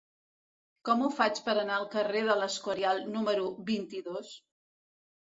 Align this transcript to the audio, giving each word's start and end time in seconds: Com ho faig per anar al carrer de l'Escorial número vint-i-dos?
Com 0.87 1.01
ho 1.01 1.09
faig 1.17 1.41
per 1.49 1.53
anar 1.63 1.75
al 1.75 1.85
carrer 1.95 2.23
de 2.29 2.37
l'Escorial 2.39 3.01
número 3.17 3.51
vint-i-dos? 3.69 4.33